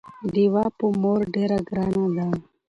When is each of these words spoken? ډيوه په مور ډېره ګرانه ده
ډيوه 0.33 0.65
په 0.77 0.85
مور 1.01 1.19
ډېره 1.33 1.57
ګرانه 1.67 2.05
ده 2.15 2.27